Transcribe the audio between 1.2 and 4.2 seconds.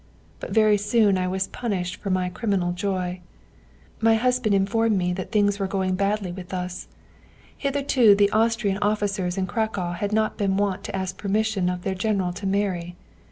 was punished for my criminal joy. My